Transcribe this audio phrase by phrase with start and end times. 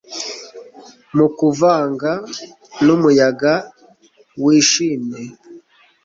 [1.15, 2.11] mu kuvanga
[2.85, 3.53] n'umuyaga
[4.43, 5.21] wishimye